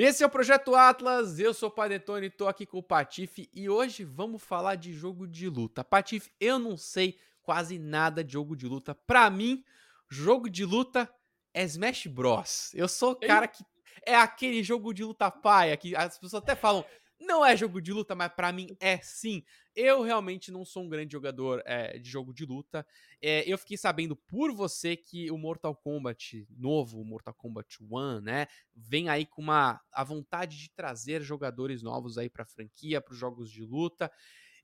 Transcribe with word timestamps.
Esse 0.00 0.22
é 0.22 0.26
o 0.26 0.30
Projeto 0.30 0.76
Atlas, 0.76 1.40
eu 1.40 1.52
sou 1.52 1.68
o 1.68 1.72
Padetone, 1.72 2.30
tô 2.30 2.46
aqui 2.46 2.64
com 2.64 2.78
o 2.78 2.82
Patife 2.82 3.50
e 3.52 3.68
hoje 3.68 4.04
vamos 4.04 4.40
falar 4.40 4.76
de 4.76 4.92
jogo 4.92 5.26
de 5.26 5.48
luta. 5.48 5.82
Patife, 5.82 6.30
eu 6.38 6.56
não 6.56 6.76
sei 6.76 7.18
quase 7.42 7.80
nada 7.80 8.22
de 8.22 8.34
jogo 8.34 8.54
de 8.54 8.68
luta. 8.68 8.94
Pra 8.94 9.28
mim, 9.28 9.64
jogo 10.08 10.48
de 10.48 10.64
luta 10.64 11.12
é 11.52 11.64
Smash 11.64 12.06
Bros. 12.06 12.70
Eu 12.74 12.86
sou 12.86 13.10
o 13.10 13.16
cara 13.16 13.48
que 13.48 13.64
é 14.06 14.14
aquele 14.14 14.62
jogo 14.62 14.94
de 14.94 15.02
luta 15.02 15.32
paia 15.32 15.76
que 15.76 15.96
as 15.96 16.16
pessoas 16.16 16.44
até 16.44 16.54
falam, 16.54 16.84
não 17.18 17.44
é 17.44 17.56
jogo 17.56 17.82
de 17.82 17.92
luta, 17.92 18.14
mas 18.14 18.32
para 18.32 18.52
mim 18.52 18.76
é 18.78 18.98
sim. 18.98 19.42
Eu 19.80 20.02
realmente 20.02 20.50
não 20.50 20.64
sou 20.64 20.82
um 20.82 20.88
grande 20.88 21.12
jogador 21.12 21.62
é, 21.64 22.00
de 22.00 22.10
jogo 22.10 22.34
de 22.34 22.44
luta. 22.44 22.84
É, 23.22 23.48
eu 23.48 23.56
fiquei 23.56 23.76
sabendo 23.76 24.16
por 24.16 24.52
você 24.52 24.96
que 24.96 25.30
o 25.30 25.38
Mortal 25.38 25.72
Kombat 25.72 26.44
novo, 26.50 27.00
o 27.00 27.04
Mortal 27.04 27.32
Kombat 27.32 27.78
One, 27.88 28.20
né, 28.20 28.48
vem 28.74 29.08
aí 29.08 29.24
com 29.24 29.40
uma 29.40 29.80
a 29.92 30.02
vontade 30.02 30.58
de 30.58 30.68
trazer 30.74 31.22
jogadores 31.22 31.80
novos 31.80 32.18
aí 32.18 32.28
para 32.28 32.44
franquia, 32.44 33.00
para 33.00 33.12
os 33.12 33.18
jogos 33.20 33.52
de 33.52 33.64
luta. 33.64 34.10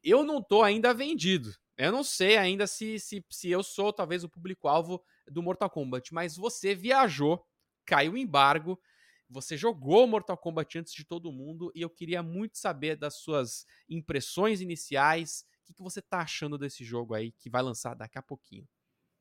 Eu 0.02 0.24
não 0.24 0.42
tô 0.42 0.64
ainda 0.64 0.92
vendido. 0.92 1.54
Eu 1.78 1.92
não 1.92 2.02
sei 2.02 2.36
ainda 2.36 2.66
se, 2.66 2.98
se, 2.98 3.24
se 3.30 3.48
eu 3.48 3.62
sou 3.62 3.92
talvez 3.92 4.24
o 4.24 4.28
público-alvo 4.28 5.00
do 5.30 5.40
Mortal 5.44 5.70
Kombat, 5.70 6.12
mas 6.12 6.36
você 6.36 6.74
viajou, 6.74 7.46
caiu 7.86 8.14
o 8.14 8.18
embargo 8.18 8.80
você 9.28 9.56
jogou 9.56 10.06
Mortal 10.06 10.36
Kombat 10.36 10.78
antes 10.78 10.92
de 10.92 11.04
todo 11.04 11.32
mundo 11.32 11.72
e 11.74 11.80
eu 11.80 11.90
queria 11.90 12.22
muito 12.22 12.58
saber 12.58 12.96
das 12.96 13.16
suas 13.16 13.66
impressões 13.88 14.60
iniciais. 14.60 15.44
O 15.62 15.64
que, 15.66 15.74
que 15.74 15.82
você 15.82 16.02
tá 16.02 16.20
achando 16.20 16.58
desse 16.58 16.84
jogo 16.84 17.14
aí 17.14 17.32
que 17.32 17.50
vai 17.50 17.62
lançar 17.62 17.94
daqui 17.94 18.18
a 18.18 18.22
pouquinho? 18.22 18.68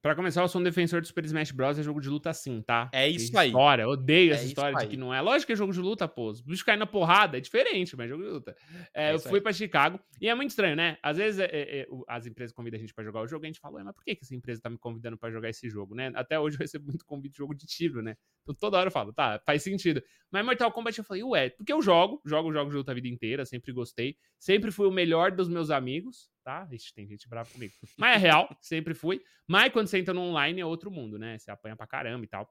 Pra 0.04 0.16
começar, 0.16 0.42
eu 0.42 0.50
sou 0.50 0.60
um 0.60 0.64
defensor 0.66 1.00
do 1.00 1.08
Super 1.08 1.24
Smash 1.24 1.52
Bros. 1.52 1.80
É 1.80 1.82
jogo 1.82 2.02
de 2.02 2.10
luta 2.10 2.34
sim, 2.34 2.62
tá? 2.62 2.90
É 2.92 3.08
isso 3.08 3.40
aí. 3.40 3.48
História, 3.48 3.88
odeio 3.88 4.34
é 4.34 4.36
essa 4.36 4.44
história 4.44 4.78
de 4.78 4.88
que 4.88 4.98
não 4.98 5.14
é. 5.14 5.22
Lógico 5.22 5.48
que 5.48 5.54
é 5.54 5.56
jogo 5.56 5.72
de 5.72 5.80
luta, 5.80 6.10
pô. 6.10 6.30
Os 6.30 6.42
bichos 6.42 6.62
caem 6.62 6.78
na 6.78 6.86
porrada, 6.86 7.38
é 7.38 7.40
diferente, 7.40 7.96
mas 7.96 8.08
é 8.08 8.10
jogo 8.10 8.22
de 8.22 8.30
luta. 8.30 8.54
É, 8.94 9.12
é 9.12 9.14
eu 9.14 9.20
fui 9.20 9.36
aí. 9.36 9.42
pra 9.42 9.54
Chicago 9.54 9.98
e 10.20 10.28
é 10.28 10.36
muito 10.36 10.50
estranho, 10.50 10.76
né? 10.76 10.98
Às 11.02 11.16
vezes 11.16 11.40
é, 11.40 11.46
é, 11.46 11.80
é 11.80 11.88
as 12.10 12.28
empresas 12.28 12.54
convidam 12.54 12.78
a 12.78 12.82
gente 12.82 12.94
pra 12.94 13.02
jogar 13.02 13.22
o 13.22 13.28
jogo 13.28 13.46
e 13.46 13.48
a 13.48 13.50
gente 13.50 13.62
fala, 13.62 13.82
mas 13.82 13.96
por 13.96 14.04
que, 14.04 14.14
que 14.14 14.26
essa 14.26 14.36
empresa 14.36 14.62
tá 14.62 14.70
me 14.70 14.78
convidando 14.78 15.18
pra 15.18 15.32
jogar 15.32 15.48
esse 15.48 15.70
jogo, 15.70 15.96
né? 15.96 16.12
Até 16.16 16.38
hoje 16.38 16.58
eu 16.58 16.60
recebo 16.60 16.86
muito 16.88 17.06
convite 17.06 17.32
de 17.32 17.38
jogo 17.38 17.56
de 17.56 17.66
tiro, 17.66 18.02
né? 18.02 18.18
Então 18.42 18.54
toda 18.54 18.78
hora 18.78 18.88
eu 18.88 18.92
falo, 18.92 19.14
tá, 19.14 19.42
faz 19.46 19.64
sentido. 19.64 20.04
Mas 20.30 20.46
Mortal 20.46 20.70
Kombat 20.74 21.00
eu 21.00 21.06
falei, 21.06 21.24
ué, 21.24 21.50
porque 21.52 21.72
eu 21.72 21.82
jogo, 21.82 22.22
jogo 22.26 22.52
jogos 22.52 22.72
de 22.72 22.78
luta 22.78 22.92
a 22.92 22.96
vida 22.96 23.08
inteira, 23.08 23.46
sempre 23.46 23.72
gostei. 23.72 24.18
Sempre 24.38 24.70
fui 24.70 24.86
o 24.86 24.92
melhor 24.92 25.32
dos 25.32 25.48
meus 25.48 25.72
amigos, 25.72 26.30
tá? 26.44 26.68
Ixi, 26.72 26.94
tem 26.94 27.08
gente 27.08 27.28
brava 27.28 27.50
comigo. 27.50 27.74
Mas 27.98 28.16
é 28.16 28.18
real, 28.18 28.50
sempre 28.62 28.94
fui. 28.94 29.22
Mas 29.48 29.72
quando 29.72 29.88
você 29.88 29.98
entra 29.98 30.14
no 30.14 30.22
online 30.22 30.62
é 30.62 30.66
outro 30.66 30.92
mundo, 30.92 31.18
né? 31.18 31.38
Você 31.38 31.50
apanha 31.50 31.76
pra 31.76 31.88
caramba 31.88 32.26
e 32.26 32.28
tal. 32.28 32.48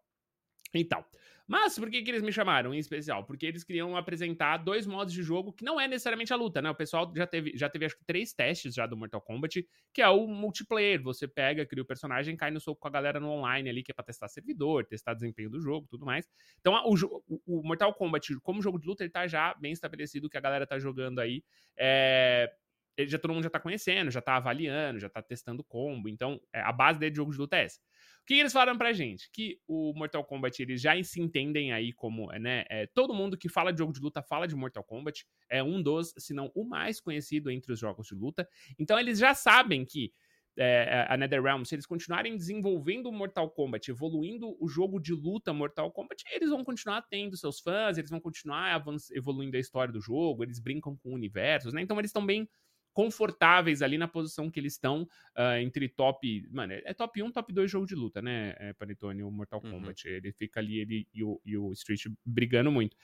E 0.75 0.85
tal. 0.85 1.07
Mas 1.47 1.79
por 1.79 1.91
que, 1.91 2.03
que 2.03 2.11
eles 2.11 2.23
me 2.23 2.33
chamaram 2.33 2.73
em 2.73 2.79
especial? 2.79 3.25
Porque 3.25 3.45
eles 3.45 3.63
queriam 3.63 3.95
apresentar 3.95 4.57
dois 4.57 4.87
modos 4.87 5.13
de 5.13 5.23
jogo 5.23 5.53
que 5.53 5.65
não 5.65 5.79
é 5.79 5.87
necessariamente 5.87 6.33
a 6.33 6.37
luta, 6.37 6.63
né? 6.63 6.71
O 6.71 6.75
pessoal 6.75 7.13
já 7.15 7.27
teve, 7.27 7.53
já 7.55 7.69
teve 7.69 7.85
acho 7.85 7.99
que 7.99 8.05
três 8.07 8.33
testes 8.33 8.75
já 8.75 8.87
do 8.87 8.97
Mortal 8.97 9.21
Kombat, 9.21 9.69
que 9.93 10.01
é 10.01 10.09
o 10.09 10.27
multiplayer. 10.27 11.03
Você 11.03 11.29
pega, 11.29 11.67
cria 11.67 11.83
o 11.83 11.87
personagem, 11.87 12.37
cai 12.37 12.51
no 12.51 12.59
soco 12.61 12.81
com 12.81 12.89
a 12.89 12.91
galera 12.91 13.21
no 13.21 13.29
online 13.29 13.69
ali, 13.69 13.83
que 13.83 13.91
é 13.91 13.95
pra 13.95 14.05
testar 14.05 14.29
servidor, 14.29 14.87
testar 14.87 15.13
desempenho 15.13 15.51
do 15.51 15.61
jogo 15.61 15.87
tudo 15.91 16.07
mais. 16.07 16.27
Então 16.61 16.73
o, 16.87 17.23
o 17.47 17.63
Mortal 17.63 17.93
Kombat, 17.93 18.35
como 18.41 18.63
jogo 18.63 18.79
de 18.79 18.87
luta, 18.87 19.05
ele 19.05 19.11
tá 19.11 19.27
já 19.27 19.53
bem 19.55 19.73
estabelecido 19.73 20.31
que 20.31 20.39
a 20.39 20.41
galera 20.41 20.67
tá 20.67 20.79
jogando 20.79 21.19
aí. 21.19 21.45
É, 21.77 22.51
ele 22.97 23.09
já 23.09 23.19
todo 23.19 23.33
mundo 23.33 23.45
já 23.45 23.51
tá 23.51 23.61
conhecendo, 23.61 24.11
já 24.11 24.21
tá 24.21 24.37
avaliando, 24.37 24.99
já 24.99 25.09
tá 25.09 25.23
testando 25.23 25.65
combo. 25.65 26.09
Então, 26.09 26.41
é, 26.53 26.61
a 26.61 26.73
base 26.73 26.99
dele 26.99 27.11
de 27.11 27.17
jogo 27.17 27.33
de 27.33 27.39
luta 27.39 27.57
é 27.57 27.65
essa. 27.65 27.81
O 28.23 28.25
que 28.27 28.35
eles 28.35 28.53
falaram 28.53 28.79
pra 28.79 28.93
gente? 28.93 29.29
Que 29.33 29.59
o 29.67 29.93
Mortal 29.95 30.25
Kombat, 30.25 30.63
eles 30.63 30.81
já 30.81 31.03
se 31.03 31.21
entendem 31.21 31.73
aí 31.73 31.93
como, 31.93 32.31
né? 32.33 32.65
É, 32.71 32.87
todo 32.87 33.15
mundo 33.15 33.37
que 33.37 33.49
fala 33.49 33.73
de 33.73 33.79
jogo 33.79 33.93
de 33.93 34.01
luta 34.01 34.23
fala 34.23 34.47
de 34.47 34.55
Mortal 34.55 34.85
Kombat. 34.85 35.27
É 35.49 35.63
um 35.63 35.83
dos, 35.83 36.15
se 36.17 36.33
não 36.33 36.51
o 36.55 36.65
mais 36.65 37.01
conhecido 37.01 37.51
entre 37.51 37.73
os 37.73 37.81
jogos 37.81 38.07
de 38.07 38.15
luta. 38.15 38.49
Então, 38.79 38.99
eles 38.99 39.19
já 39.19 39.35
sabem 39.35 39.85
que 39.85 40.13
é, 40.57 41.07
a 41.09 41.17
NetherRealm, 41.17 41.65
se 41.65 41.75
eles 41.75 41.87
continuarem 41.87 42.37
desenvolvendo 42.37 43.07
o 43.07 43.13
Mortal 43.13 43.51
Kombat, 43.51 43.91
evoluindo 43.91 44.57
o 44.61 44.69
jogo 44.69 45.01
de 45.01 45.15
luta 45.15 45.53
Mortal 45.53 45.91
Kombat, 45.91 46.23
eles 46.31 46.51
vão 46.51 46.63
continuar 46.65 47.03
tendo 47.03 47.37
seus 47.37 47.61
fãs, 47.61 47.97
eles 47.97 48.11
vão 48.11 48.21
continuar 48.21 48.83
evoluindo 49.15 49.57
a 49.57 49.61
história 49.61 49.93
do 49.93 50.01
jogo, 50.01 50.43
eles 50.43 50.61
brincam 50.61 50.97
com 50.97 51.15
universos, 51.15 51.73
né? 51.73 51.81
Então 51.81 51.99
eles 51.99 52.11
estão 52.11 52.25
bem 52.25 52.49
confortáveis 52.93 53.83
ali 53.83 53.97
na 53.97 54.09
posição 54.09 54.51
que 54.51 54.61
eles 54.61 54.75
estão 54.75 55.03
uh, 55.37 55.57
entre 55.61 55.89
top. 55.89 56.49
Mano, 56.51 56.73
é 56.73 56.95
top 56.95 57.23
1, 57.23 57.31
top 57.33 57.53
2 57.53 57.71
jogo 57.71 57.87
de 57.87 57.95
luta, 57.95 58.21
né, 58.21 58.55
é, 58.59 58.73
Panetone, 58.73 59.23
o 59.23 59.31
Mortal 59.31 59.61
uhum. 59.65 59.71
Kombat. 59.71 60.09
Ele 60.09 60.33
fica 60.33 60.61
ali, 60.61 60.79
ele 60.79 61.09
e 61.13 61.25
o, 61.25 61.41
e 61.45 61.57
o 61.57 61.73
Street 61.73 62.07
brigando 62.25 62.71
muito. 62.71 62.97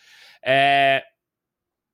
É, 0.43 1.05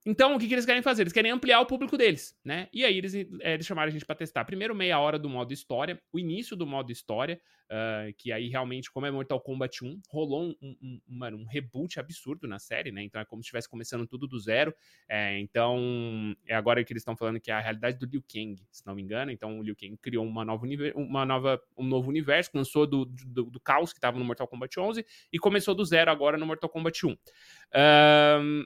então, 0.06 0.34
o 0.34 0.38
que, 0.38 0.46
que, 0.46 0.54
eles 0.54 0.66
querem 0.66 0.82
fazer? 0.82 1.02
Eles 1.02 1.12
querem 1.12 1.30
ampliar 1.30 1.60
o 1.60 1.66
público 1.66 1.96
deles, 1.96 2.38
né? 2.44 2.68
E 2.72 2.84
aí 2.84 2.98
eles, 2.98 3.14
é, 3.14 3.54
eles 3.54 3.64
chamaram 3.64 3.88
a 3.88 3.92
gente 3.92 4.04
para 4.04 4.14
testar. 4.14 4.44
Primeiro, 4.44 4.74
meia 4.74 4.98
hora 4.98 5.18
do 5.18 5.30
modo 5.30 5.52
história, 5.52 5.98
o 6.12 6.18
início 6.18 6.54
do 6.54 6.66
modo 6.66 6.92
história, 6.92 7.40
uh, 7.70 8.12
que 8.18 8.30
aí 8.30 8.48
realmente, 8.48 8.90
como 8.90 9.06
é 9.06 9.10
Mortal 9.10 9.40
Kombat 9.40 9.82
1, 9.82 10.02
rolou 10.10 10.54
um, 10.60 10.76
um, 10.82 11.00
um, 11.08 11.46
reboot 11.46 11.98
absurdo 11.98 12.46
na 12.46 12.58
série, 12.58 12.92
né? 12.92 13.02
Então 13.02 13.18
é 13.18 13.24
como 13.24 13.42
se 13.42 13.46
estivesse 13.46 13.68
começando 13.68 14.06
tudo 14.06 14.28
do 14.28 14.38
zero. 14.38 14.74
É, 15.08 15.38
então, 15.38 16.36
é 16.46 16.54
agora 16.54 16.84
que 16.84 16.92
eles 16.92 17.00
estão 17.00 17.16
falando 17.16 17.40
que 17.40 17.50
é 17.50 17.54
a 17.54 17.60
realidade 17.60 17.98
do 17.98 18.04
Liu 18.04 18.22
Kang, 18.22 18.62
se 18.70 18.86
não 18.86 18.94
me 18.94 19.02
engano. 19.02 19.30
Então, 19.30 19.58
o 19.58 19.62
Liu 19.62 19.74
Kang 19.74 19.96
criou 19.96 20.26
uma 20.26 20.44
nova, 20.44 20.66
uma 20.94 21.24
nova, 21.24 21.62
um 21.78 21.84
novo 21.86 22.10
universo, 22.10 22.50
lançou 22.52 22.86
do, 22.86 23.06
do, 23.06 23.44
do 23.44 23.60
caos 23.60 23.90
que 23.90 23.98
estava 23.98 24.18
no 24.18 24.24
Mortal 24.24 24.46
Kombat 24.46 24.78
11 24.78 25.06
e 25.32 25.38
começou 25.38 25.74
do 25.74 25.84
zero 25.84 26.10
agora 26.10 26.36
no 26.36 26.44
Mortal 26.44 26.68
Kombat 26.68 27.06
1. 27.06 27.10
Um, 27.10 28.64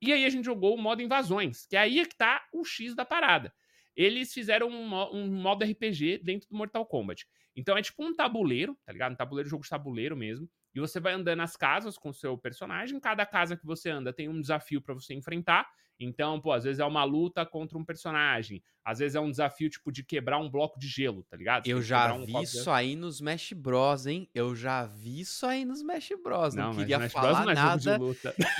e 0.00 0.12
aí 0.12 0.24
a 0.24 0.30
gente 0.30 0.44
jogou 0.44 0.74
o 0.74 0.80
modo 0.80 1.02
invasões, 1.02 1.66
que 1.66 1.76
é 1.76 1.80
aí 1.80 2.00
é 2.00 2.04
que 2.04 2.16
tá 2.16 2.46
o 2.52 2.64
X 2.64 2.94
da 2.94 3.04
parada. 3.04 3.52
Eles 3.94 4.32
fizeram 4.32 4.68
um, 4.68 4.94
um 5.12 5.26
modo 5.28 5.64
RPG 5.64 6.18
dentro 6.22 6.48
do 6.48 6.56
Mortal 6.56 6.86
Kombat. 6.86 7.26
Então 7.54 7.76
é 7.76 7.82
tipo 7.82 8.02
um 8.04 8.14
tabuleiro, 8.14 8.78
tá 8.84 8.92
ligado? 8.92 9.12
Um 9.12 9.16
tabuleiro, 9.16 9.48
jogo 9.48 9.62
de 9.62 9.68
tabuleiro 9.68 10.16
mesmo. 10.16 10.48
E 10.74 10.80
você 10.80 11.00
vai 11.00 11.12
andando 11.12 11.38
nas 11.38 11.56
casas 11.56 11.98
com 11.98 12.10
o 12.10 12.14
seu 12.14 12.36
personagem. 12.38 13.00
Cada 13.00 13.26
casa 13.26 13.56
que 13.56 13.66
você 13.66 13.90
anda 13.90 14.12
tem 14.12 14.28
um 14.28 14.40
desafio 14.40 14.80
para 14.80 14.94
você 14.94 15.14
enfrentar. 15.14 15.66
Então, 15.98 16.40
pô, 16.40 16.52
às 16.52 16.64
vezes 16.64 16.80
é 16.80 16.84
uma 16.84 17.04
luta 17.04 17.44
contra 17.44 17.76
um 17.76 17.84
personagem. 17.84 18.62
Às 18.82 19.00
vezes 19.00 19.14
é 19.14 19.20
um 19.20 19.30
desafio, 19.30 19.68
tipo, 19.68 19.92
de 19.92 20.02
quebrar 20.02 20.38
um 20.38 20.48
bloco 20.48 20.78
de 20.78 20.88
gelo, 20.88 21.22
tá 21.24 21.36
ligado? 21.36 21.66
Você 21.66 21.72
Eu 21.74 21.82
já 21.82 22.14
um 22.14 22.24
vi 22.24 22.42
isso 22.42 22.70
aí 22.70 22.96
nos 22.96 23.16
Smash 23.16 23.52
Bros, 23.52 24.06
hein? 24.06 24.26
Eu 24.34 24.56
já 24.56 24.86
vi 24.86 25.20
isso 25.20 25.44
aí 25.44 25.64
nos 25.66 25.80
Smash 25.80 26.12
Bros. 26.22 26.54
Não, 26.54 26.68
não 26.68 26.76
queria 26.76 26.96
Smash 26.96 27.12
falar 27.12 27.44
não 27.44 27.50
é 27.50 27.54
nada. 27.54 27.98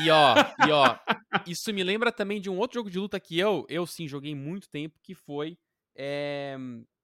E 0.04 0.10
ó, 0.10 0.34
e 0.66 0.70
ó, 0.70 0.98
isso 1.48 1.72
me 1.72 1.82
lembra 1.82 2.12
também 2.12 2.40
de 2.40 2.50
um 2.50 2.58
outro 2.58 2.74
jogo 2.74 2.90
de 2.90 2.98
luta 2.98 3.18
que 3.18 3.38
eu, 3.38 3.64
eu 3.70 3.86
sim, 3.86 4.06
joguei 4.06 4.34
muito 4.34 4.68
tempo, 4.68 5.00
que 5.02 5.14
foi 5.14 5.56
é, 5.96 6.56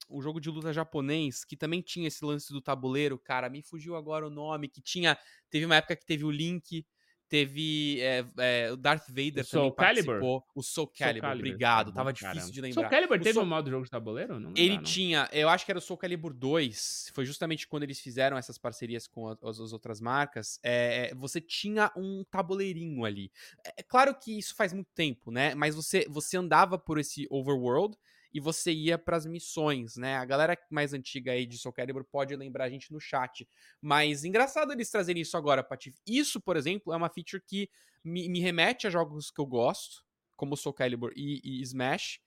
um 0.09 0.21
jogo 0.21 0.39
de 0.39 0.49
luta 0.49 0.73
japonês, 0.73 1.43
que 1.43 1.57
também 1.57 1.81
tinha 1.81 2.07
esse 2.07 2.23
lance 2.23 2.51
do 2.51 2.61
tabuleiro, 2.61 3.17
cara, 3.17 3.49
me 3.49 3.61
fugiu 3.61 3.95
agora 3.95 4.25
o 4.25 4.29
nome, 4.29 4.67
que 4.67 4.81
tinha, 4.81 5.17
teve 5.49 5.65
uma 5.65 5.75
época 5.75 5.95
que 5.95 6.05
teve 6.05 6.23
o 6.23 6.31
Link, 6.31 6.85
Teve 7.29 7.99
é, 7.99 8.25
é, 8.37 8.71
o 8.71 8.77
Darth 8.77 9.07
Vader 9.09 9.43
o 9.43 9.47
também 9.47 9.71
participou. 9.73 10.45
O 10.55 10.63
Soul 10.63 10.87
Calibur, 10.87 11.21
Soul 11.21 11.21
Calibur. 11.21 11.31
obrigado. 11.31 11.91
Tava 11.91 12.13
difícil 12.13 12.33
Caramba. 12.33 12.51
de 12.53 12.61
lembrar. 12.61 12.81
Soul 12.81 12.89
Calibur 12.89 13.17
o 13.17 13.19
teve 13.19 13.33
Soul... 13.33 13.45
um 13.45 13.49
modo 13.49 13.69
jogo 13.69 13.83
de 13.83 13.91
tabuleiro? 13.91 14.39
Não 14.39 14.53
ele 14.55 14.81
tinha, 14.81 15.27
eu 15.33 15.49
acho 15.49 15.65
que 15.65 15.71
era 15.71 15.77
o 15.77 15.81
Soul 15.81 15.97
Calibur 15.97 16.33
2. 16.33 17.11
Foi 17.13 17.25
justamente 17.25 17.67
quando 17.67 17.83
eles 17.83 17.99
fizeram 17.99 18.37
essas 18.37 18.57
parcerias 18.57 19.07
com 19.07 19.27
as, 19.27 19.59
as 19.59 19.73
outras 19.73 19.99
marcas. 19.99 20.57
É, 20.63 21.13
você 21.15 21.41
tinha 21.41 21.91
um 21.97 22.23
tabuleirinho 22.31 23.03
ali. 23.03 23.29
É, 23.65 23.73
é 23.81 23.83
claro 23.83 24.15
que 24.17 24.37
isso 24.37 24.55
faz 24.55 24.71
muito 24.71 24.89
tempo, 24.95 25.29
né? 25.29 25.53
Mas 25.53 25.75
você, 25.75 26.05
você 26.09 26.37
andava 26.37 26.79
por 26.79 26.97
esse 26.97 27.27
overworld 27.29 27.97
e 28.33 28.39
você 28.39 28.71
ia 28.71 28.97
para 28.97 29.17
as 29.17 29.25
missões, 29.25 29.95
né? 29.95 30.17
A 30.17 30.25
galera 30.25 30.57
mais 30.69 30.93
antiga 30.93 31.31
aí 31.31 31.45
de 31.45 31.57
Soul 31.57 31.73
Calibur 31.73 32.03
pode 32.03 32.35
lembrar 32.35 32.65
a 32.65 32.69
gente 32.69 32.91
no 32.91 32.99
chat. 32.99 33.47
Mas 33.81 34.23
engraçado 34.23 34.71
eles 34.71 34.89
trazerem 34.89 35.21
isso 35.21 35.37
agora, 35.37 35.63
Patife. 35.63 35.99
Isso, 36.05 36.39
por 36.39 36.57
exemplo, 36.57 36.93
é 36.93 36.97
uma 36.97 37.09
feature 37.09 37.41
que 37.45 37.69
me, 38.03 38.29
me 38.29 38.39
remete 38.39 38.87
a 38.87 38.89
jogos 38.89 39.31
que 39.31 39.39
eu 39.39 39.45
gosto, 39.45 40.05
como 40.35 40.55
Soul 40.55 40.73
Calibur 40.73 41.11
e, 41.15 41.41
e 41.43 41.61
Smash, 41.61 42.19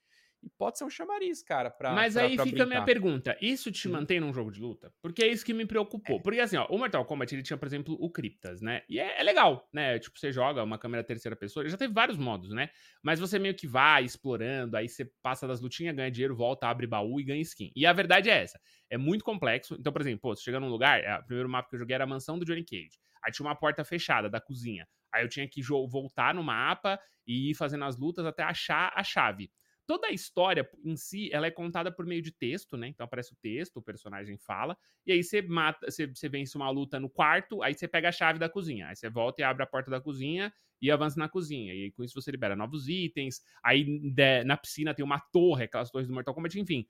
e 0.43 0.49
pode 0.49 0.77
ser 0.77 0.83
um 0.83 0.89
chamariz, 0.89 1.43
cara, 1.43 1.69
pra. 1.69 1.93
Mas 1.93 2.15
pra, 2.15 2.23
aí 2.23 2.35
pra 2.35 2.45
fica 2.45 2.57
brincar. 2.57 2.63
a 2.63 2.67
minha 2.67 2.85
pergunta: 2.85 3.37
isso 3.41 3.71
te 3.71 3.87
hum. 3.87 3.91
mantém 3.91 4.19
num 4.19 4.33
jogo 4.33 4.51
de 4.51 4.59
luta? 4.59 4.91
Porque 5.01 5.23
é 5.23 5.27
isso 5.27 5.45
que 5.45 5.53
me 5.53 5.65
preocupou. 5.65 6.17
É. 6.17 6.19
Porque 6.21 6.39
assim, 6.39 6.57
ó, 6.57 6.65
o 6.67 6.77
Mortal 6.77 7.05
Kombat 7.05 7.33
ele 7.33 7.43
tinha, 7.43 7.57
por 7.57 7.67
exemplo, 7.67 7.95
o 7.99 8.09
Cryptas, 8.09 8.61
né? 8.61 8.81
E 8.89 8.99
é, 8.99 9.19
é, 9.19 9.23
legal, 9.23 9.67
né? 9.71 9.99
Tipo, 9.99 10.19
você 10.19 10.31
joga 10.31 10.63
uma 10.63 10.77
câmera 10.77 11.03
terceira 11.03 11.35
pessoa, 11.35 11.67
já 11.67 11.77
teve 11.77 11.93
vários 11.93 12.17
modos, 12.17 12.51
né? 12.51 12.69
Mas 13.03 13.19
você 13.19 13.37
meio 13.37 13.55
que 13.55 13.67
vai 13.67 14.03
explorando, 14.03 14.75
aí 14.75 14.89
você 14.89 15.05
passa 15.21 15.47
das 15.47 15.61
lutinhas, 15.61 15.95
ganha 15.95 16.09
dinheiro, 16.09 16.35
volta, 16.35 16.67
abre 16.67 16.87
baú 16.87 17.19
e 17.19 17.23
ganha 17.23 17.41
skin. 17.41 17.71
E 17.75 17.85
a 17.85 17.93
verdade 17.93 18.29
é 18.29 18.41
essa: 18.41 18.59
é 18.89 18.97
muito 18.97 19.23
complexo. 19.23 19.75
Então, 19.79 19.93
por 19.93 20.01
exemplo, 20.01 20.21
pô, 20.21 20.35
você 20.35 20.43
chega 20.43 20.59
num 20.59 20.69
lugar, 20.69 20.99
é, 21.01 21.17
o 21.17 21.23
primeiro 21.23 21.49
mapa 21.49 21.69
que 21.69 21.75
eu 21.75 21.79
joguei 21.79 21.95
era 21.95 22.03
a 22.03 22.07
mansão 22.07 22.39
do 22.39 22.45
Johnny 22.45 22.63
Cage. 22.63 22.99
Aí 23.23 23.31
tinha 23.31 23.45
uma 23.45 23.55
porta 23.55 23.83
fechada 23.83 24.29
da 24.29 24.41
cozinha. 24.41 24.87
Aí 25.13 25.23
eu 25.23 25.29
tinha 25.29 25.47
que 25.47 25.61
voltar 25.87 26.33
no 26.33 26.43
mapa 26.43 26.99
e 27.27 27.51
ir 27.51 27.53
fazendo 27.53 27.83
as 27.85 27.97
lutas 27.97 28.25
até 28.25 28.43
achar 28.43 28.91
a 28.95 29.03
chave. 29.03 29.51
Toda 29.87 30.07
a 30.07 30.11
história 30.11 30.69
em 30.85 30.95
si, 30.95 31.29
ela 31.33 31.47
é 31.47 31.51
contada 31.51 31.91
por 31.91 32.05
meio 32.05 32.21
de 32.21 32.31
texto, 32.31 32.77
né? 32.77 32.87
Então 32.87 33.03
aparece 33.03 33.33
o 33.33 33.37
texto, 33.41 33.77
o 33.77 33.81
personagem 33.81 34.37
fala, 34.37 34.77
e 35.05 35.11
aí 35.11 35.23
você 35.23 35.41
mata, 35.41 35.89
você, 35.89 36.07
você 36.07 36.29
vence 36.29 36.55
uma 36.55 36.69
luta 36.69 36.99
no 36.99 37.09
quarto, 37.09 37.61
aí 37.61 37.73
você 37.73 37.87
pega 37.87 38.09
a 38.09 38.11
chave 38.11 38.39
da 38.39 38.47
cozinha, 38.47 38.87
aí 38.87 38.95
você 38.95 39.09
volta 39.09 39.41
e 39.41 39.43
abre 39.43 39.63
a 39.63 39.67
porta 39.67 39.91
da 39.91 39.99
cozinha 39.99 40.53
e 40.81 40.89
avança 40.89 41.19
na 41.19 41.29
cozinha. 41.29 41.73
E 41.73 41.83
aí, 41.83 41.91
com 41.91 42.03
isso 42.03 42.19
você 42.19 42.31
libera 42.31 42.55
novos 42.55 42.87
itens. 42.87 43.41
Aí 43.63 43.83
de, 43.99 44.43
na 44.43 44.57
piscina 44.57 44.93
tem 44.93 45.05
uma 45.05 45.19
torre, 45.19 45.65
aquelas 45.65 45.91
torres 45.91 46.07
do 46.07 46.13
Mortal 46.13 46.33
Kombat, 46.33 46.59
enfim. 46.59 46.87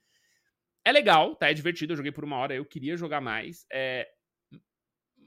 É 0.84 0.90
legal, 0.90 1.36
tá? 1.36 1.50
É 1.50 1.54
divertido. 1.54 1.92
Eu 1.92 1.96
joguei 1.96 2.12
por 2.12 2.24
uma 2.24 2.36
hora, 2.36 2.54
eu 2.54 2.64
queria 2.64 2.96
jogar 2.96 3.20
mais. 3.20 3.66
É... 3.70 4.08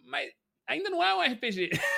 Mas 0.03 0.31
ainda 0.68 0.89
não 0.89 1.03
é 1.03 1.13
um 1.15 1.21
RPG. 1.21 1.69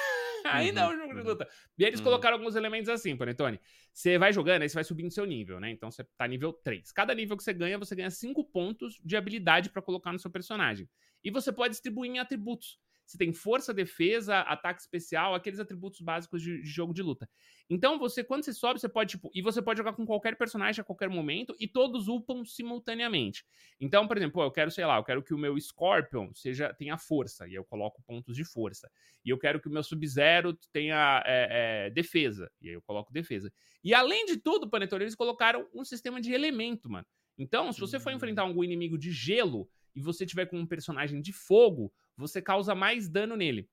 ainda 0.48 0.86
uhum, 0.86 0.92
é 0.92 0.96
um 0.96 1.00
jogo 1.00 1.14
de 1.14 1.20
uhum. 1.20 1.28
luta. 1.28 1.48
E 1.78 1.84
eles 1.84 2.00
uhum. 2.00 2.06
colocaram 2.06 2.38
alguns 2.38 2.56
elementos 2.56 2.90
assim, 2.90 3.16
Panetone. 3.16 3.60
Você 3.94 4.18
vai 4.18 4.32
jogando, 4.34 4.62
aí 4.62 4.70
você 4.70 4.76
vai 4.76 4.84
subindo 4.84 5.12
seu 5.12 5.26
nível, 5.26 5.60
né? 5.60 5.70
Então 5.72 5.92
você 5.92 6.04
tá 6.18 6.28
nível 6.28 6.54
3. 6.54 6.92
Cada 6.92 7.14
nível 7.14 7.38
que 7.38 7.44
você 7.44 7.54
ganha, 7.54 7.78
você 7.78 7.96
ganha 7.96 8.10
5 8.10 8.44
pontos 8.46 9.00
de 9.04 9.16
habilidade 9.16 9.70
para 9.70 9.82
colocar 9.82 10.12
no 10.12 10.20
seu 10.20 10.32
personagem. 10.32 10.90
E 11.24 11.32
você 11.32 11.52
pode 11.52 11.72
distribuir 11.72 12.12
em 12.12 12.20
atributos. 12.20 12.80
Você 13.08 13.18
tem 13.18 13.32
força, 13.32 13.74
defesa, 13.74 14.42
ataque 14.42 14.82
especial, 14.82 15.34
aqueles 15.34 15.60
atributos 15.60 16.02
básicos 16.02 16.42
de, 16.42 16.62
de, 16.62 16.70
jogo 16.70 16.94
de 16.94 17.02
luta. 17.02 17.30
Então, 17.70 17.98
você, 17.98 18.22
quando 18.22 18.44
você 18.44 18.54
sobe, 18.54 18.82
você 18.82 18.90
pode, 18.90 19.12
tipo, 19.12 19.32
e 19.34 19.42
você 19.42 19.62
pode 19.62 19.78
jogar 19.78 19.94
com 19.94 20.06
qualquer 20.06 20.38
personagem 20.38 20.82
a 20.82 20.84
qualquer 20.84 21.10
momento, 21.10 21.56
e 21.58 21.70
todos 21.70 22.10
upam 22.10 22.44
simultaneamente. 22.44 23.46
Então, 23.80 24.06
por 24.08 24.18
exemplo, 24.18 24.44
eu 24.44 24.52
quero, 24.52 24.70
sei 24.70 24.86
lá, 24.86 24.98
eu 24.98 25.04
quero 25.06 25.24
que 25.24 25.34
o 25.34 25.38
meu 25.38 25.58
Scorpion 25.58 26.34
seja, 26.34 26.74
tenha 26.74 26.98
força, 26.98 27.48
e 27.48 27.54
eu 27.54 27.64
coloco 27.64 28.04
pontos 28.04 28.36
de 28.36 28.44
força. 28.44 28.92
E 29.24 29.30
eu 29.30 29.40
quero 29.40 29.62
que 29.62 29.70
o 29.70 29.72
meu 29.72 29.84
Sub-Zero 29.84 30.54
tenha 30.74 31.24
é, 31.26 31.86
é, 31.86 31.90
defesa, 31.90 32.52
e 32.62 32.68
aí 32.68 32.74
eu 32.74 32.82
coloco 32.82 33.14
defesa. 33.14 33.50
E 33.82 33.94
além 33.94 34.26
de 34.26 34.36
tudo, 34.36 34.70
Panetone, 34.70 35.06
eles 35.06 35.16
colocaram 35.16 35.66
um 35.74 35.86
sistema 35.86 36.20
de 36.20 36.34
elemento, 36.34 36.90
mano. 36.90 37.08
Então, 37.38 37.72
se 37.72 37.80
você 37.80 38.00
for 38.00 38.12
enfrentar 38.12 38.44
hum. 38.44 38.48
algum 38.48 38.64
inimigo 38.64 38.98
de 38.98 39.12
gelo 39.12 39.70
e 39.96 40.02
você 40.02 40.26
tiver 40.26 40.48
com 40.48 40.60
um 40.60 40.66
personagem 40.66 41.22
de 41.22 41.32
fogo, 41.32 41.94
você 42.18 42.42
causa 42.42 42.74
mais 42.74 43.08
dano 43.08 43.36
nele. 43.36 43.70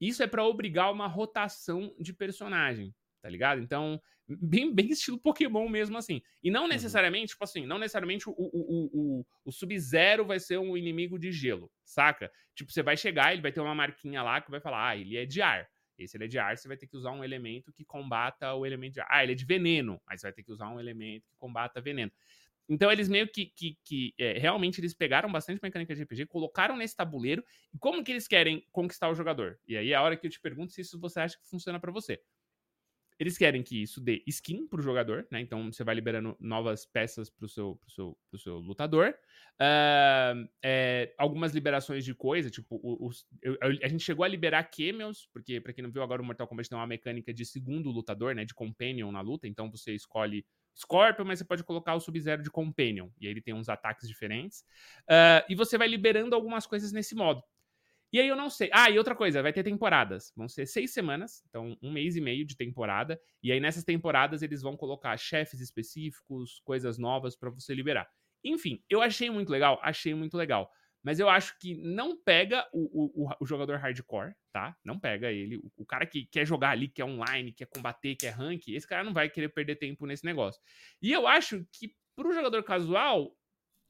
Isso 0.00 0.22
é 0.22 0.26
para 0.26 0.44
obrigar 0.44 0.92
uma 0.92 1.06
rotação 1.06 1.94
de 1.98 2.12
personagem, 2.12 2.94
tá 3.22 3.28
ligado? 3.28 3.60
Então, 3.60 4.00
bem, 4.28 4.74
bem 4.74 4.90
estilo 4.90 5.18
Pokémon 5.18 5.68
mesmo 5.68 5.96
assim. 5.96 6.20
E 6.42 6.50
não 6.50 6.62
uhum. 6.62 6.68
necessariamente, 6.68 7.32
uhum. 7.32 7.34
tipo 7.34 7.44
assim, 7.44 7.66
não 7.66 7.78
necessariamente 7.78 8.28
o, 8.28 8.32
o, 8.36 8.90
o, 8.92 9.26
o 9.44 9.52
Sub-Zero 9.52 10.26
vai 10.26 10.38
ser 10.38 10.58
um 10.58 10.76
inimigo 10.76 11.18
de 11.18 11.32
gelo, 11.32 11.70
saca? 11.84 12.30
Tipo, 12.54 12.72
você 12.72 12.82
vai 12.82 12.96
chegar, 12.96 13.32
ele 13.32 13.42
vai 13.42 13.52
ter 13.52 13.60
uma 13.60 13.74
marquinha 13.74 14.22
lá 14.22 14.40
que 14.40 14.50
vai 14.50 14.60
falar, 14.60 14.88
ah, 14.88 14.96
ele 14.96 15.16
é 15.16 15.24
de 15.24 15.40
ar. 15.40 15.68
Esse 15.98 16.16
ele 16.16 16.24
é 16.24 16.28
de 16.28 16.38
ar, 16.38 16.56
você 16.56 16.68
vai 16.68 16.76
ter 16.76 16.86
que 16.86 16.96
usar 16.96 17.12
um 17.12 17.24
elemento 17.24 17.72
que 17.72 17.82
combata 17.84 18.52
o 18.52 18.66
elemento 18.66 18.94
de 18.94 19.00
ar. 19.00 19.06
Ah, 19.08 19.22
ele 19.22 19.32
é 19.32 19.34
de 19.34 19.46
veneno, 19.46 20.00
aí 20.06 20.18
você 20.18 20.26
vai 20.26 20.32
ter 20.32 20.42
que 20.42 20.52
usar 20.52 20.68
um 20.68 20.78
elemento 20.78 21.26
que 21.30 21.36
combata 21.38 21.80
veneno. 21.80 22.12
Então 22.68 22.90
eles 22.90 23.08
meio 23.08 23.28
que, 23.28 23.46
que, 23.46 23.78
que 23.84 24.14
é, 24.18 24.38
realmente 24.38 24.80
eles 24.80 24.92
pegaram 24.92 25.30
bastante 25.30 25.60
mecânica 25.62 25.94
de 25.94 26.02
RPG, 26.02 26.26
colocaram 26.26 26.76
nesse 26.76 26.96
tabuleiro 26.96 27.44
e 27.72 27.78
como 27.78 28.02
que 28.02 28.10
eles 28.10 28.26
querem 28.26 28.66
conquistar 28.72 29.08
o 29.08 29.14
jogador? 29.14 29.58
E 29.66 29.76
aí 29.76 29.92
é 29.92 29.94
a 29.94 30.02
hora 30.02 30.16
que 30.16 30.26
eu 30.26 30.30
te 30.30 30.40
pergunto 30.40 30.72
se 30.72 30.80
isso 30.80 30.98
você 30.98 31.20
acha 31.20 31.38
que 31.38 31.48
funciona 31.48 31.78
para 31.78 31.92
você. 31.92 32.20
Eles 33.18 33.38
querem 33.38 33.62
que 33.62 33.82
isso 33.82 33.98
dê 33.98 34.22
skin 34.26 34.66
pro 34.66 34.82
jogador, 34.82 35.26
né? 35.30 35.40
Então 35.40 35.72
você 35.72 35.82
vai 35.82 35.94
liberando 35.94 36.36
novas 36.38 36.84
peças 36.84 37.30
pro 37.30 37.48
seu, 37.48 37.76
pro 37.76 37.90
seu, 37.90 38.18
pro 38.28 38.38
seu 38.38 38.58
lutador. 38.58 39.14
Uh, 39.54 40.46
é, 40.62 41.14
algumas 41.16 41.54
liberações 41.54 42.04
de 42.04 42.14
coisa, 42.14 42.50
tipo, 42.50 42.78
os, 42.82 43.26
eu, 43.40 43.56
a 43.62 43.88
gente 43.88 44.04
chegou 44.04 44.22
a 44.22 44.28
liberar 44.28 44.64
cameos, 44.64 45.30
porque, 45.32 45.58
para 45.62 45.72
quem 45.72 45.82
não 45.82 45.90
viu, 45.90 46.02
agora 46.02 46.20
o 46.20 46.24
Mortal 46.26 46.46
Kombat 46.46 46.68
tem 46.68 46.76
uma 46.76 46.86
mecânica 46.86 47.32
de 47.32 47.46
segundo 47.46 47.90
lutador, 47.90 48.34
né? 48.34 48.44
De 48.44 48.52
companion 48.52 49.10
na 49.10 49.22
luta. 49.22 49.48
Então 49.48 49.70
você 49.70 49.94
escolhe 49.94 50.44
Scorpion, 50.76 51.24
mas 51.24 51.38
você 51.38 51.44
pode 51.44 51.64
colocar 51.64 51.94
o 51.94 52.00
Sub-Zero 52.00 52.42
de 52.42 52.50
Companion. 52.50 53.08
E 53.18 53.26
aí 53.26 53.32
ele 53.32 53.40
tem 53.40 53.54
uns 53.54 53.68
ataques 53.68 54.06
diferentes. 54.06 54.60
Uh, 55.02 55.42
e 55.48 55.54
você 55.54 55.78
vai 55.78 55.88
liberando 55.88 56.34
algumas 56.34 56.66
coisas 56.66 56.92
nesse 56.92 57.14
modo. 57.14 57.42
E 58.12 58.20
aí 58.20 58.28
eu 58.28 58.36
não 58.36 58.48
sei. 58.48 58.70
Ah, 58.72 58.88
e 58.90 58.98
outra 58.98 59.14
coisa, 59.14 59.42
vai 59.42 59.52
ter 59.52 59.62
temporadas. 59.62 60.32
Vão 60.36 60.48
ser 60.48 60.66
seis 60.66 60.92
semanas, 60.92 61.42
então 61.48 61.76
um 61.82 61.90
mês 61.90 62.16
e 62.16 62.20
meio 62.20 62.44
de 62.44 62.56
temporada. 62.56 63.20
E 63.42 63.50
aí 63.50 63.58
nessas 63.58 63.84
temporadas 63.84 64.42
eles 64.42 64.62
vão 64.62 64.76
colocar 64.76 65.16
chefes 65.16 65.60
específicos, 65.60 66.60
coisas 66.64 66.98
novas 66.98 67.34
para 67.36 67.50
você 67.50 67.74
liberar. 67.74 68.08
Enfim, 68.44 68.82
eu 68.88 69.02
achei 69.02 69.28
muito 69.28 69.50
legal, 69.50 69.80
achei 69.82 70.14
muito 70.14 70.36
legal. 70.36 70.70
Mas 71.06 71.20
eu 71.20 71.28
acho 71.28 71.56
que 71.60 71.76
não 71.76 72.16
pega 72.16 72.68
o, 72.72 73.22
o, 73.24 73.30
o 73.38 73.46
jogador 73.46 73.76
hardcore, 73.78 74.34
tá? 74.52 74.76
Não 74.84 74.98
pega 74.98 75.30
ele. 75.30 75.56
O, 75.56 75.70
o, 75.76 75.86
cara 75.86 76.04
que 76.04 76.26
quer 76.26 76.44
jogar 76.44 76.70
ali, 76.70 76.88
quer 76.88 77.04
online, 77.04 77.52
quer 77.52 77.66
combater, 77.66 78.16
quer 78.16 78.30
rank, 78.30 78.66
esse 78.66 78.88
cara 78.88 79.04
não 79.04 79.12
vai 79.12 79.30
querer 79.30 79.50
perder 79.50 79.76
tempo 79.76 80.04
nesse 80.04 80.24
negócio. 80.24 80.60
E 81.00 81.12
eu 81.12 81.28
acho 81.28 81.64
que 81.70 81.94
pro 82.16 82.34
jogador 82.34 82.60
casual, 82.64 83.38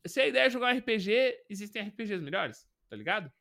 se 0.07 0.21
a 0.21 0.27
ideia 0.27 0.45
é 0.45 0.51
jogar 0.51 0.75
um 0.75 0.79
RPG, 0.79 1.45
existem 1.49 1.89
RPGs 1.89 2.23
melhores, 2.23 2.69
tá 2.91 2.95
ligado? 2.95 3.33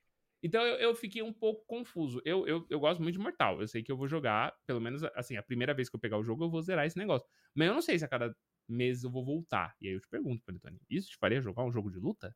Então 0.41 0.61
eu, 0.61 0.77
eu 0.77 0.95
fiquei 0.95 1.21
um 1.21 1.33
pouco 1.33 1.65
confuso. 1.65 2.21
Eu, 2.23 2.47
eu, 2.47 2.65
eu 2.69 2.79
gosto 2.79 3.03
muito 3.03 3.15
de 3.15 3.19
Mortal. 3.19 3.59
Eu 3.59 3.67
sei 3.67 3.83
que 3.83 3.91
eu 3.91 3.97
vou 3.97 4.07
jogar, 4.07 4.55
pelo 4.65 4.79
menos 4.79 5.03
assim, 5.15 5.35
a 5.35 5.43
primeira 5.43 5.73
vez 5.73 5.89
que 5.89 5.97
eu 5.97 5.99
pegar 5.99 6.17
o 6.17 6.23
jogo, 6.23 6.45
eu 6.45 6.49
vou 6.49 6.61
zerar 6.61 6.85
esse 6.85 6.97
negócio. 6.97 7.27
Mas 7.53 7.67
eu 7.67 7.73
não 7.73 7.81
sei 7.81 7.99
se 7.99 8.05
a 8.05 8.07
cada 8.07 8.33
mês 8.69 9.03
eu 9.03 9.11
vou 9.11 9.25
voltar. 9.25 9.75
E 9.81 9.89
aí 9.89 9.95
eu 9.95 9.99
te 9.99 10.07
pergunto, 10.07 10.41
Panetone, 10.45 10.79
isso 10.89 11.09
te 11.09 11.17
faria 11.17 11.41
jogar 11.41 11.65
um 11.65 11.71
jogo 11.73 11.91
de 11.91 11.99
luta? 11.99 12.33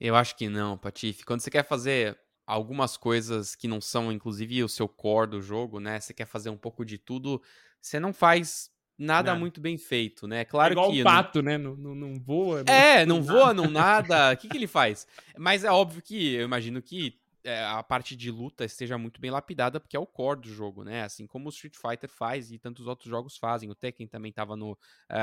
Eu 0.00 0.14
acho 0.14 0.36
que 0.36 0.48
não, 0.48 0.76
Patife. 0.76 1.24
Quando 1.24 1.40
você 1.40 1.50
quer 1.50 1.66
fazer 1.66 2.18
algumas 2.46 2.96
coisas 2.96 3.54
que 3.54 3.66
não 3.66 3.80
são, 3.80 4.12
inclusive, 4.12 4.62
o 4.62 4.68
seu 4.68 4.88
core 4.88 5.30
do 5.30 5.42
jogo, 5.42 5.80
né? 5.80 5.98
Você 5.98 6.14
quer 6.14 6.26
fazer 6.26 6.50
um 6.50 6.56
pouco 6.56 6.84
de 6.84 6.98
tudo, 6.98 7.42
você 7.80 7.98
não 7.98 8.12
faz 8.12 8.70
nada 8.98 9.34
muito 9.34 9.60
bem 9.60 9.76
feito, 9.76 10.26
né? 10.26 10.44
Claro 10.44 10.70
é 10.70 10.72
igual 10.72 10.90
que. 10.90 11.00
o 11.00 11.04
pato, 11.04 11.42
não... 11.42 11.52
né? 11.52 11.58
Não, 11.58 11.76
não, 11.76 11.94
não 11.94 12.20
voa. 12.20 12.62
Não 12.64 12.72
é, 12.72 13.04
não 13.06 13.22
voa, 13.22 13.52
não 13.52 13.68
nada. 13.70 14.32
O 14.32 14.36
que, 14.36 14.48
que 14.48 14.56
ele 14.56 14.66
faz? 14.66 15.06
Mas 15.36 15.64
é 15.64 15.70
óbvio 15.70 16.02
que 16.02 16.34
eu 16.34 16.44
imagino 16.44 16.80
que 16.80 17.08
é, 17.08 17.25
a 17.46 17.82
parte 17.82 18.16
de 18.16 18.30
luta 18.30 18.64
esteja 18.64 18.98
muito 18.98 19.20
bem 19.20 19.30
lapidada, 19.30 19.78
porque 19.78 19.96
é 19.96 20.00
o 20.00 20.06
core 20.06 20.40
do 20.40 20.48
jogo, 20.48 20.82
né? 20.82 21.02
Assim 21.02 21.26
como 21.26 21.46
o 21.46 21.50
Street 21.50 21.76
Fighter 21.76 22.10
faz 22.10 22.50
e 22.50 22.58
tantos 22.58 22.86
outros 22.86 23.08
jogos 23.08 23.36
fazem. 23.36 23.70
O 23.70 23.74
Tekken 23.74 24.08
também 24.08 24.30
estava 24.30 24.54
uh, 24.54 24.76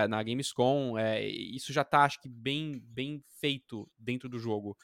na 0.10 0.24
Gamescom. 0.24 0.98
É, 0.98 1.26
isso 1.26 1.74
já 1.74 1.82
está, 1.82 2.04
acho 2.04 2.22
que, 2.22 2.30
bem, 2.30 2.80
bem 2.86 3.24
feito 3.40 3.90
dentro 3.98 4.30
do 4.30 4.40
jogo. 4.40 4.78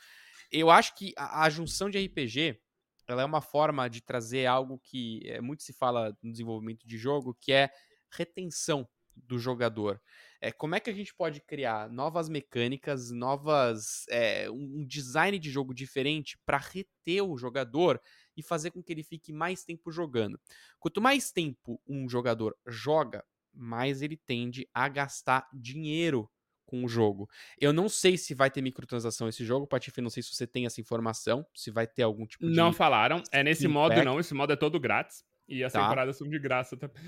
Eu 0.52 0.70
acho 0.70 0.96
que 0.96 1.14
a, 1.18 1.44
a, 1.44 1.50
junção 1.50 1.90
de 1.90 2.04
RPG 2.04 2.60
ela 3.08 3.22
é 3.22 3.26
uma 3.26 3.42
forma 3.42 3.90
de 3.90 4.02
trazer 4.02 4.46
algo 4.46 4.80
que 4.80 5.22
é, 5.26 5.42
muito 5.42 5.64
se 5.64 5.74
fala 5.74 6.16
no 6.22 6.32
desenvolvimento 6.32 6.88
de 6.88 6.98
jogo, 6.98 7.36
que 7.40 7.52
é 7.52 7.70
retenção 8.12 8.88
do 9.16 9.40
jogador. 9.40 10.02
É, 10.42 10.52
como 10.52 10.76
é 10.76 10.80
que 10.80 10.90
a 10.90 10.94
gente 10.94 11.14
pode 11.14 11.42
criar 11.42 11.90
novas 11.90 12.30
mecânicas, 12.30 13.12
novas 13.12 14.06
é, 14.10 14.50
um 14.50 14.86
design 14.86 15.38
de 15.38 15.50
jogo 15.50 15.74
diferente 15.74 16.38
para 16.46 16.58
reter 16.58 17.22
o 17.22 17.38
jogador 17.38 18.02
e 18.38 18.42
fazer 18.42 18.72
com 18.72 18.82
que 18.82 18.94
ele 18.94 19.04
fique 19.04 19.34
mais 19.34 19.66
tempo 19.66 19.92
jogando? 19.92 20.40
Quanto 20.80 21.02
mais 21.02 21.32
tempo 21.32 21.82
um 21.88 22.08
jogador 22.08 22.56
joga, 22.66 23.24
mais 23.54 24.02
ele 24.02 24.16
tende 24.16 24.68
a 24.74 24.88
gastar 24.88 25.48
dinheiro 25.54 26.30
com 26.66 26.86
o 26.86 26.88
jogo. 26.88 27.28
Eu 27.60 27.74
não 27.74 27.90
sei 27.90 28.16
se 28.16 28.36
vai 28.36 28.52
ter 28.52 28.62
microtransação 28.62 29.28
esse 29.28 29.44
jogo, 29.44 29.66
Patife, 29.66 30.02
não 30.02 30.10
sei 30.10 30.22
se 30.22 30.34
você 30.34 30.46
tem 30.46 30.68
essa 30.68 30.80
informação, 30.80 31.46
se 31.54 31.72
vai 31.72 31.88
ter 31.88 32.04
algum 32.04 32.28
tipo 32.28 32.48
de. 32.48 32.56
Não 32.56 32.72
falaram, 32.72 33.24
é 33.32 33.44
nesse 33.44 33.68
modo 33.68 34.02
não, 34.04 34.20
esse 34.20 34.36
modo 34.36 34.54
é 34.54 34.56
todo 34.56 34.80
grátis. 34.80 35.24
E 35.48 35.64
as 35.64 35.74
tá. 35.74 35.82
temporadas 35.82 36.16
são 36.16 36.30
de 36.30 36.38
graça 36.38 36.78
também. 36.78 37.04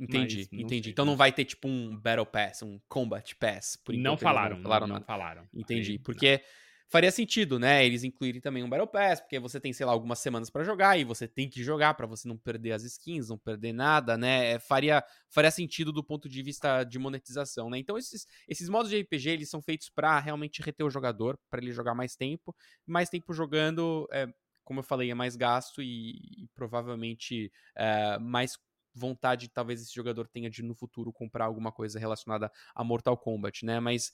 Entendi, 0.00 0.48
entendi. 0.52 0.84
Sei. 0.84 0.92
Então 0.92 1.04
não 1.04 1.16
vai 1.16 1.30
ter 1.30 1.44
tipo 1.44 1.68
um 1.68 1.94
Battle 1.96 2.24
Pass, 2.24 2.62
um 2.62 2.80
Combat 2.88 3.36
Pass, 3.36 3.76
por 3.76 3.94
enquanto. 3.94 4.04
Não 4.04 4.16
falaram, 4.16 4.56
não 4.56 4.62
falaram, 4.62 4.86
não, 4.86 4.96
não 4.96 5.02
falaram. 5.02 5.48
Entendi, 5.52 5.92
Aí, 5.92 5.98
porque 5.98 6.38
não. 6.38 6.40
faria 6.88 7.10
sentido, 7.10 7.58
né? 7.58 7.84
Eles 7.84 8.02
incluírem 8.02 8.40
também 8.40 8.64
um 8.64 8.68
Battle 8.68 8.88
Pass, 8.88 9.20
porque 9.20 9.38
você 9.38 9.60
tem, 9.60 9.72
sei 9.72 9.84
lá, 9.84 9.92
algumas 9.92 10.20
semanas 10.20 10.48
para 10.48 10.64
jogar 10.64 10.98
e 10.98 11.04
você 11.04 11.28
tem 11.28 11.50
que 11.50 11.62
jogar 11.62 11.92
para 11.94 12.06
você 12.06 12.26
não 12.26 12.38
perder 12.38 12.72
as 12.72 12.82
skins, 12.82 13.28
não 13.28 13.36
perder 13.36 13.74
nada, 13.74 14.16
né? 14.16 14.52
É, 14.52 14.58
faria, 14.58 15.04
faria 15.28 15.50
sentido 15.50 15.92
do 15.92 16.02
ponto 16.02 16.28
de 16.28 16.42
vista 16.42 16.82
de 16.84 16.98
monetização, 16.98 17.68
né? 17.68 17.78
Então 17.78 17.98
esses, 17.98 18.26
esses 18.48 18.70
modos 18.70 18.90
de 18.90 18.98
RPG, 18.98 19.28
eles 19.28 19.50
são 19.50 19.60
feitos 19.60 19.90
para 19.90 20.18
realmente 20.18 20.62
reter 20.62 20.84
o 20.84 20.90
jogador, 20.90 21.38
para 21.50 21.60
ele 21.60 21.72
jogar 21.72 21.94
mais 21.94 22.16
tempo, 22.16 22.56
mais 22.86 23.10
tempo 23.10 23.34
jogando, 23.34 24.08
é, 24.10 24.26
como 24.64 24.80
eu 24.80 24.84
falei, 24.84 25.10
é 25.10 25.14
mais 25.14 25.36
gasto 25.36 25.82
e, 25.82 26.42
e 26.42 26.48
provavelmente 26.54 27.50
é, 27.74 28.18
mais 28.18 28.58
vontade 28.98 29.48
talvez 29.48 29.82
esse 29.82 29.94
jogador 29.94 30.28
tenha 30.28 30.50
de 30.50 30.62
no 30.62 30.74
futuro 30.74 31.12
comprar 31.12 31.46
alguma 31.46 31.72
coisa 31.72 31.98
relacionada 31.98 32.50
a 32.74 32.84
Mortal 32.84 33.16
Kombat, 33.16 33.64
né? 33.64 33.80
Mas 33.80 34.12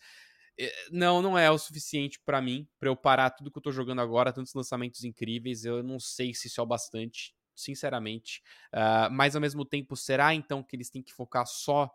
eh, 0.58 0.72
não, 0.90 1.20
não 1.20 1.38
é 1.38 1.50
o 1.50 1.58
suficiente 1.58 2.20
para 2.24 2.40
mim, 2.40 2.68
para 2.78 2.88
eu 2.88 2.96
parar 2.96 3.30
tudo 3.30 3.50
que 3.50 3.58
eu 3.58 3.62
tô 3.62 3.72
jogando 3.72 4.00
agora, 4.00 4.32
tantos 4.32 4.54
lançamentos 4.54 5.04
incríveis. 5.04 5.64
Eu 5.64 5.82
não 5.82 5.98
sei 5.98 6.34
se 6.34 6.48
isso 6.48 6.60
é 6.60 6.62
o 6.62 6.66
bastante, 6.66 7.34
sinceramente. 7.54 8.42
Uh, 8.72 9.10
mas 9.10 9.34
ao 9.34 9.40
mesmo 9.40 9.64
tempo, 9.64 9.96
será 9.96 10.34
então 10.34 10.62
que 10.62 10.76
eles 10.76 10.90
têm 10.90 11.02
que 11.02 11.12
focar 11.12 11.46
só 11.46 11.90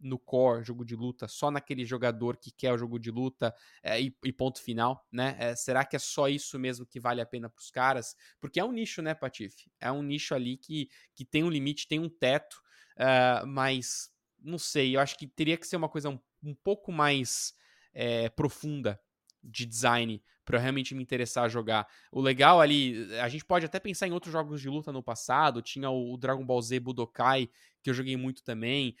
no 0.00 0.18
core, 0.18 0.64
jogo 0.64 0.84
de 0.84 0.94
luta, 0.94 1.26
só 1.28 1.50
naquele 1.50 1.84
jogador 1.84 2.36
que 2.36 2.50
quer 2.50 2.72
o 2.72 2.78
jogo 2.78 2.98
de 2.98 3.10
luta 3.10 3.54
é, 3.82 4.00
e, 4.00 4.16
e, 4.24 4.32
ponto 4.32 4.60
final, 4.60 5.06
né? 5.10 5.36
É, 5.38 5.56
será 5.56 5.84
que 5.84 5.96
é 5.96 5.98
só 5.98 6.28
isso 6.28 6.58
mesmo 6.58 6.84
que 6.84 7.00
vale 7.00 7.20
a 7.20 7.26
pena 7.26 7.48
para 7.48 7.60
os 7.60 7.70
caras? 7.70 8.14
Porque 8.40 8.60
é 8.60 8.64
um 8.64 8.72
nicho, 8.72 9.00
né, 9.00 9.14
Patife? 9.14 9.70
É 9.80 9.90
um 9.90 10.02
nicho 10.02 10.34
ali 10.34 10.56
que, 10.56 10.88
que 11.14 11.24
tem 11.24 11.44
um 11.44 11.50
limite, 11.50 11.88
tem 11.88 11.98
um 11.98 12.08
teto, 12.08 12.60
uh, 12.98 13.46
mas 13.46 14.10
não 14.44 14.58
sei, 14.58 14.94
eu 14.94 15.00
acho 15.00 15.16
que 15.16 15.26
teria 15.26 15.56
que 15.56 15.66
ser 15.66 15.76
uma 15.76 15.88
coisa 15.88 16.10
um, 16.10 16.18
um 16.42 16.54
pouco 16.54 16.92
mais 16.92 17.54
é, 17.94 18.28
profunda 18.28 19.00
de 19.42 19.64
design 19.64 20.22
para 20.44 20.58
realmente 20.58 20.94
me 20.94 21.02
interessar 21.02 21.44
a 21.44 21.48
jogar. 21.48 21.88
O 22.12 22.20
legal 22.20 22.60
ali, 22.60 23.08
a 23.14 23.28
gente 23.28 23.44
pode 23.44 23.64
até 23.64 23.80
pensar 23.80 24.06
em 24.06 24.12
outros 24.12 24.32
jogos 24.32 24.60
de 24.60 24.68
luta 24.68 24.92
no 24.92 25.02
passado, 25.02 25.62
tinha 25.62 25.90
o 25.90 26.16
Dragon 26.16 26.44
Ball 26.44 26.60
Z 26.60 26.80
Budokai, 26.80 27.48
que 27.82 27.88
eu 27.90 27.94
joguei 27.94 28.16
muito 28.16 28.42
também. 28.42 28.94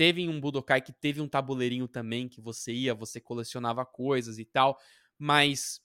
Teve 0.00 0.26
um 0.26 0.40
Budokai 0.40 0.80
que 0.80 0.94
teve 0.94 1.20
um 1.20 1.28
tabuleirinho 1.28 1.86
também, 1.86 2.26
que 2.26 2.40
você 2.40 2.72
ia, 2.72 2.94
você 2.94 3.20
colecionava 3.20 3.84
coisas 3.84 4.38
e 4.38 4.46
tal, 4.46 4.78
mas 5.18 5.78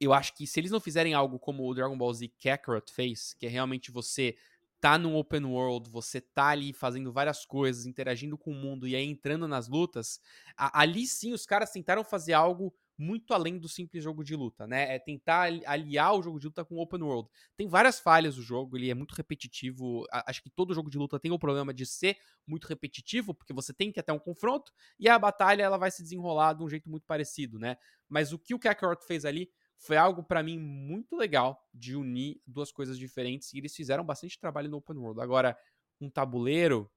eu 0.00 0.14
acho 0.14 0.34
que 0.34 0.46
se 0.46 0.58
eles 0.58 0.70
não 0.70 0.80
fizerem 0.80 1.12
algo 1.12 1.38
como 1.38 1.62
o 1.62 1.74
Dragon 1.74 1.94
Ball 1.94 2.14
Z 2.14 2.26
Kakarot 2.42 2.90
fez, 2.90 3.34
que 3.34 3.44
é 3.44 3.50
realmente 3.50 3.90
você 3.90 4.34
tá 4.80 4.96
num 4.96 5.14
open 5.14 5.44
world, 5.44 5.90
você 5.90 6.22
tá 6.22 6.46
ali 6.46 6.72
fazendo 6.72 7.12
várias 7.12 7.44
coisas, 7.44 7.84
interagindo 7.84 8.38
com 8.38 8.50
o 8.50 8.54
mundo 8.54 8.88
e 8.88 8.96
aí 8.96 9.04
entrando 9.04 9.46
nas 9.46 9.68
lutas, 9.68 10.18
ali 10.56 11.06
sim 11.06 11.34
os 11.34 11.44
caras 11.44 11.70
tentaram 11.70 12.02
fazer 12.02 12.32
algo 12.32 12.74
muito 12.96 13.34
além 13.34 13.58
do 13.58 13.68
simples 13.68 14.02
jogo 14.04 14.22
de 14.22 14.36
luta, 14.36 14.66
né? 14.66 14.94
É 14.94 14.98
tentar 14.98 15.48
aliar 15.66 16.14
o 16.14 16.22
jogo 16.22 16.38
de 16.38 16.46
luta 16.46 16.64
com 16.64 16.76
o 16.76 16.80
open 16.80 17.02
world. 17.02 17.28
Tem 17.56 17.66
várias 17.66 17.98
falhas 18.00 18.38
o 18.38 18.42
jogo, 18.42 18.76
ele 18.76 18.90
é 18.90 18.94
muito 18.94 19.12
repetitivo. 19.12 20.04
Acho 20.12 20.42
que 20.42 20.50
todo 20.50 20.74
jogo 20.74 20.90
de 20.90 20.98
luta 20.98 21.18
tem 21.18 21.32
o 21.32 21.38
problema 21.38 21.74
de 21.74 21.84
ser 21.86 22.16
muito 22.46 22.66
repetitivo, 22.66 23.34
porque 23.34 23.52
você 23.52 23.72
tem 23.74 23.90
que 23.90 23.98
até 24.00 24.12
um 24.12 24.18
confronto 24.18 24.72
e 24.98 25.08
a 25.08 25.18
batalha 25.18 25.62
ela 25.62 25.76
vai 25.76 25.90
se 25.90 26.02
desenrolar 26.02 26.54
de 26.54 26.62
um 26.62 26.68
jeito 26.68 26.88
muito 26.88 27.06
parecido, 27.06 27.58
né? 27.58 27.76
Mas 28.08 28.32
o 28.32 28.38
que 28.38 28.54
o 28.54 28.58
Kakarot 28.58 29.04
fez 29.04 29.24
ali 29.24 29.50
foi 29.76 29.96
algo 29.96 30.22
para 30.22 30.42
mim 30.42 30.58
muito 30.58 31.16
legal 31.16 31.60
de 31.72 31.96
unir 31.96 32.40
duas 32.46 32.70
coisas 32.72 32.98
diferentes 32.98 33.52
e 33.52 33.58
eles 33.58 33.74
fizeram 33.74 34.04
bastante 34.04 34.38
trabalho 34.38 34.70
no 34.70 34.76
open 34.78 34.96
world. 34.96 35.20
Agora, 35.20 35.56
um 36.00 36.08
tabuleiro 36.08 36.90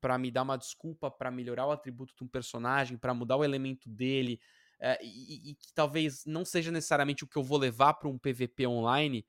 para 0.00 0.18
me 0.18 0.30
dar 0.30 0.42
uma 0.42 0.56
desculpa 0.56 1.10
para 1.10 1.30
melhorar 1.30 1.66
o 1.66 1.72
atributo 1.72 2.14
de 2.16 2.22
um 2.24 2.28
personagem, 2.28 2.96
para 2.98 3.14
mudar 3.14 3.36
o 3.36 3.44
elemento 3.44 3.88
dele, 3.88 4.40
é, 4.78 4.98
e, 5.02 5.50
e, 5.50 5.54
que 5.54 5.72
talvez 5.72 6.24
não 6.24 6.44
seja 6.44 6.70
necessariamente 6.70 7.24
o 7.24 7.26
que 7.26 7.36
eu 7.36 7.42
vou 7.42 7.58
levar 7.58 7.94
para 7.94 8.08
um 8.08 8.18
PVP 8.18 8.66
online, 8.66 9.26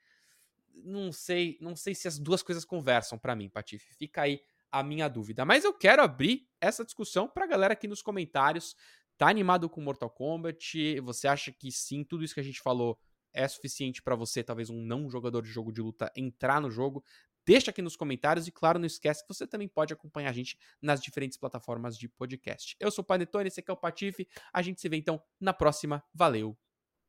não 0.83 1.11
sei, 1.11 1.57
não 1.61 1.75
sei 1.75 1.95
se 1.95 2.07
as 2.07 2.19
duas 2.19 2.43
coisas 2.43 2.65
conversam 2.65 3.17
para 3.17 3.35
mim, 3.35 3.49
Patife. 3.49 3.93
Fica 3.95 4.21
aí 4.21 4.41
a 4.71 4.83
minha 4.83 5.07
dúvida. 5.07 5.45
Mas 5.45 5.63
eu 5.63 5.73
quero 5.73 6.01
abrir 6.01 6.47
essa 6.59 6.83
discussão 6.83 7.27
para 7.27 7.45
a 7.45 7.47
galera 7.47 7.73
aqui 7.73 7.87
nos 7.87 8.01
comentários. 8.01 8.75
Tá 9.17 9.27
animado 9.27 9.69
com 9.69 9.81
Mortal 9.81 10.09
Kombat? 10.09 10.99
Você 11.01 11.27
acha 11.27 11.51
que 11.51 11.71
sim, 11.71 12.03
tudo 12.03 12.23
isso 12.23 12.33
que 12.33 12.39
a 12.39 12.43
gente 12.43 12.61
falou 12.61 12.99
é 13.33 13.47
suficiente 13.47 14.01
para 14.01 14.15
você, 14.15 14.43
talvez 14.43 14.69
um 14.69 14.81
não 14.81 15.09
jogador 15.09 15.41
de 15.41 15.49
jogo 15.49 15.71
de 15.71 15.81
luta, 15.81 16.11
entrar 16.15 16.59
no 16.59 16.71
jogo? 16.71 17.03
Deixa 17.47 17.71
aqui 17.71 17.81
nos 17.81 17.95
comentários 17.95 18.45
e, 18.45 18.51
claro, 18.51 18.77
não 18.77 18.85
esquece 18.85 19.25
que 19.25 19.33
você 19.33 19.47
também 19.47 19.69
pode 19.69 19.93
acompanhar 19.93 20.31
a 20.31 20.33
gente 20.33 20.57
nas 20.81 21.01
diferentes 21.01 21.37
plataformas 21.37 21.97
de 21.97 22.09
podcast. 22.09 22.75
Eu 22.77 22.91
sou 22.91 23.03
o 23.03 23.05
Panetone, 23.05 23.47
esse 23.47 23.61
aqui 23.61 23.71
é 23.71 23.73
o 23.73 23.77
Patife. 23.77 24.27
A 24.51 24.61
gente 24.61 24.81
se 24.81 24.89
vê 24.89 24.97
então 24.97 25.23
na 25.39 25.53
próxima. 25.53 26.03
Valeu, 26.13 26.57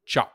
tchau! 0.05 0.33